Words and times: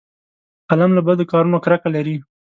قلم 0.69 0.91
له 0.97 1.01
بدو 1.07 1.23
کارونو 1.31 1.57
کرکه 1.65 1.89
لري 1.95 2.15